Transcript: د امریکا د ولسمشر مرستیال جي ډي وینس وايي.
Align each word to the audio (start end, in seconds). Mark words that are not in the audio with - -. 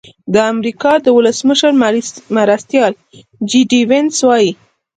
د 0.33 0.35
امریکا 0.53 0.91
د 1.01 1.07
ولسمشر 1.17 1.71
مرستیال 2.37 2.93
جي 3.49 3.61
ډي 3.69 3.81
وینس 3.89 4.17
وايي. 4.27 4.51